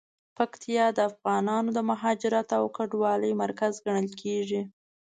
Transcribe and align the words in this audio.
پکتیکا 0.37 0.87
د 0.97 0.99
افغانانو 1.09 1.69
د 1.73 1.79
مهاجرت 1.89 2.47
او 2.57 2.63
کډوالۍ 2.75 3.31
مرکز 3.43 3.73
ګڼل 3.85 4.09
کیږي. 4.21 4.61